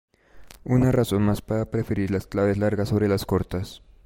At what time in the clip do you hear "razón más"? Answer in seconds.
0.91-1.43